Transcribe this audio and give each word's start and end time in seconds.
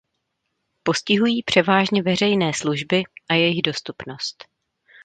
Postihují 0.83 1.43
převážně 1.43 2.03
veřejné 2.03 2.53
služby 2.53 3.03
a 3.29 3.33
jejich 3.33 3.61
dostupnost. 3.61 4.45